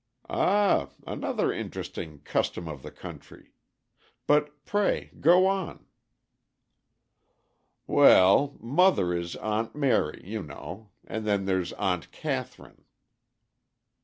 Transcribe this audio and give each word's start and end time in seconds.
"Ah! 0.31 0.89
another 1.05 1.53
interesting 1.53 2.21
custom 2.21 2.67
of 2.67 2.81
the 2.81 2.89
country. 2.89 3.51
But 4.25 4.65
pray 4.65 5.11
go 5.19 5.45
on." 5.45 5.85
"Well, 7.85 8.57
mother 8.59 9.13
is 9.13 9.35
'Aunt 9.35 9.75
Mary,' 9.75 10.23
you 10.25 10.41
know, 10.41 10.89
and 11.05 11.27
then 11.27 11.45
there's 11.45 11.71
Aunt 11.73 12.11
Catherine." 12.11 12.85